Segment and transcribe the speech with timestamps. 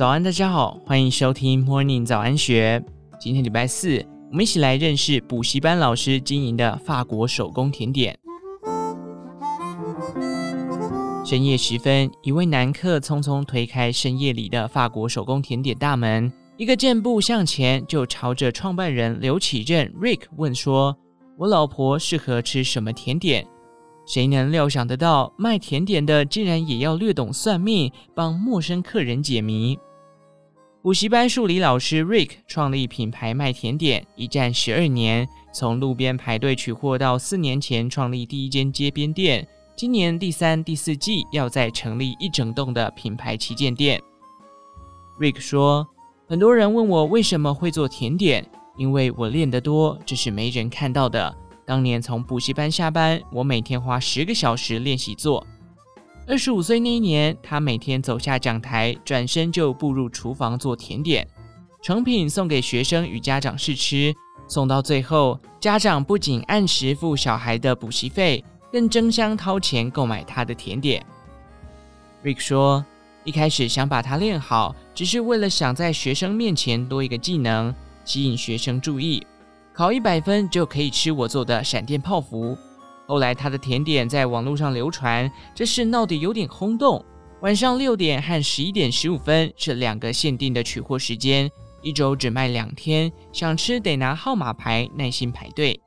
[0.00, 2.82] 早安，大家好，欢迎收听 Morning 早安学。
[3.20, 8.18] 今天礼拜四，我们一起来认识补习班老师经营的法国手工甜点。
[11.22, 20.96] 深夜时分，一位男客匆匆推开深夜里的法国手工甜点大门，一个箭步向前就朝着创办人刘启正 Rick 问说
[21.36, 23.46] ：“我老婆适合吃什么甜点？”
[24.08, 29.78] 谁能料想得到，卖甜点的竟然也要略懂算命，帮陌生客人解谜？
[30.82, 44.00] 补习班数理老师 Rick 创立品牌卖甜点，一站十二年，从路边排队取货到四年前创立第一间街边店，今年第三、第四季要再成立一整栋的品牌旗舰店。
[45.20, 45.86] Rick 说
[46.26, 51.36] ：“很多人问我为什么会做甜点，因为我练得多，这是没人看到的。”
[51.66, 55.46] 当年从补习班下班，我每天花十个小时练习做。
[56.30, 61.26] 二十五岁那一年，他每天走下讲台，转身就步入厨房做甜点，
[61.82, 64.14] 成品送给学生与家长试吃。
[64.46, 71.04] 送到最后，家长不仅按时付小孩的补习费，更争相掏钱购买他的甜点。
[72.22, 72.84] Rick 说
[73.26, 79.26] ：“一开始想把它练好，只是为了想在学生面前多一个技能，吸引学生注意。”
[79.74, 82.56] 考一百分就可以吃我做的闪电泡芙。
[83.10, 87.04] 后来他的甜点在网络上流传，这事闹得有点轰动。
[87.40, 91.50] 晚上六点和十一点十五分是两个限定的取货时间，
[91.82, 95.80] 一周只卖两天，想吃得拿号码牌，耐心排队。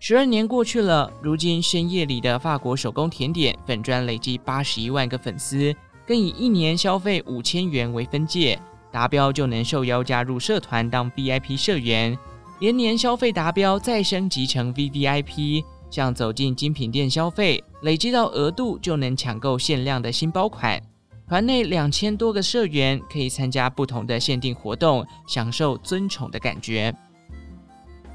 [0.00, 5.74] 十二年过去了，如今深夜里的法国手工甜点粉砖累计八十一万个粉丝，
[6.06, 12.18] 更以一年消费五千元为分界，达标就能受邀加入社团当 VIP 社员。
[12.58, 20.80] 连年消费达标，再升级成 VVIP，像走进精品店消费，累积到额度就能抢购限量的新包款。
[21.28, 26.94] 团内两千多个社员可以参加不同的限定活动，享受尊崇的感觉。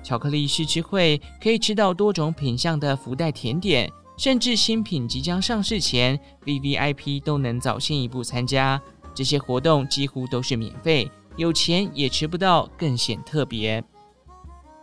[0.02, 8.82] 巧克力试吃会可以吃到多种品相的福袋甜点，甚至新品即将上市前，VVIP 都能早先一步参加。
[9.14, 13.84] 这些活动几乎都是免费，有钱也吃不到，更显特别。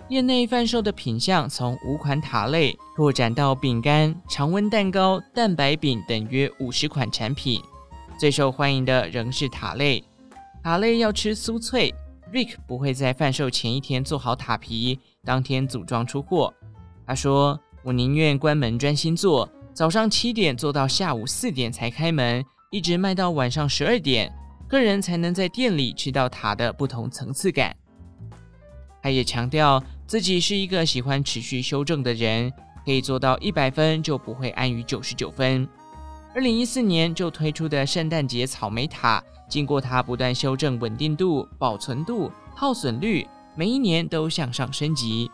[0.06, 7.59] 店内贩售的品项从五款塔类拓展到饼干、常温蛋糕、蛋白饼等约五十款产品。
[8.19, 10.04] 最受欢迎的仍是塔类。
[10.62, 11.93] 塔类要吃酥脆
[12.31, 16.53] ，Rick 不会在贩售前一天做好塔皮，当天组装出货。
[17.06, 24.31] 他说：“我宁愿关门专心做，早上七点做到下午四点才开门，一直卖到晚上十二点，
[24.69, 27.75] 客人才能在店里吃到塔的不同层次感。”
[29.04, 29.84] 他也强调。
[30.06, 32.50] 自己是一个喜欢持续修正的人，
[32.87, 35.69] 可以做到一百分就不会安于九十九分。
[36.34, 45.31] 二零一四年就推出的圣诞节草莓塔，经过他不断修正稳定度、保存度、耗损率，每一年都向上升级。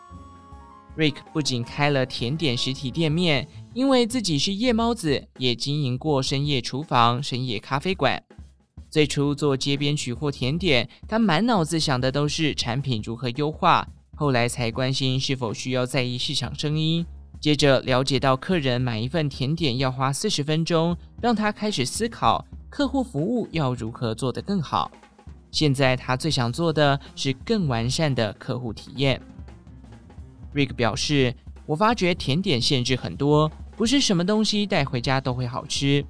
[0.97, 8.21] Rick 不仅开了甜点实体店面，因为自己是夜猫子，也经营过深夜厨房、深夜咖啡馆。
[8.91, 13.87] 最初做街边取货甜点，他满脑子想的都是产品如何优化。
[14.13, 17.05] 后来才关心是否需要在意市场声音，
[17.39, 24.91] 接着了解到客人买一份甜点要花四十分钟，让他开始思考客户服务要如何做得更好。
[25.51, 29.21] 现在他最想做的是更完善的客户体验。
[30.53, 31.33] Rick 表示
[31.65, 36.05] ：“我发觉甜点限制很多，不是什么东西带回家都会好吃。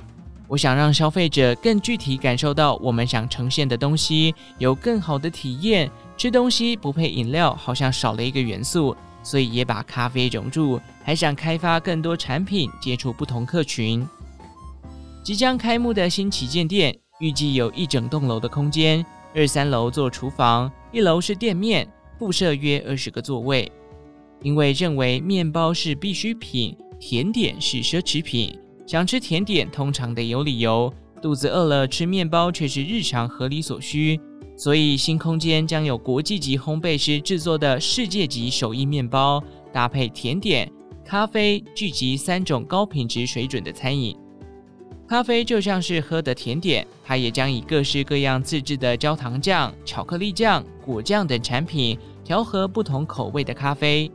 [0.52, 14.06] 我想让消费者更具体感受到我们想呈现的东西，有更好的体验。”吃东西不配饮料，好像少了一个元素，所以也把咖啡融入，还想开发更多产品，接触不同客群。
[15.24, 21.88] 即将开幕的新旗舰店，预计有一整栋楼的空间，二三楼做厨房，一楼是店面，
[22.20, 23.72] 附设约二十个座位。
[24.44, 28.60] 因为认为面包是必需品，甜点是奢侈品，
[28.92, 34.20] 想吃甜点通常得有理由，肚子饿了吃面包却是日常合理所需。
[34.58, 39.42] 所以，新空间将有国际级烘焙师制作的世界级手艺面包，
[39.72, 40.70] 搭配甜点、
[41.06, 44.14] 咖啡，聚集三种高品质水准的餐饮。
[45.08, 54.12] 咖啡就像是喝的甜点，它也将以各式各样自制的焦糖酱、巧克力酱、果酱等产品调和不同口味的咖啡。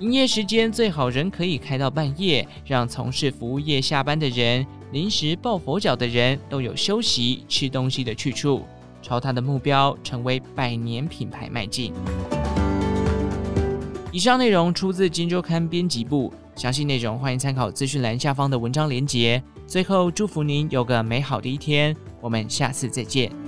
[0.00, 8.62] 营业时间最好仍可以开到半夜，让从事服务业下班的人、临时抱佛脚的人都有休息吃东西的去处。
[9.00, 11.94] 朝他的目标成为百年品牌迈进。
[14.12, 19.42] 以上内容出自《金周刊》编辑部，详细内容欢迎参考资讯栏下方的文章连结。
[19.66, 23.45] 最后，祝福您有个美好的一天，我们下次再见。